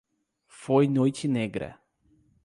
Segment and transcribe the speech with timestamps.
[0.47, 1.79] Foi noite negra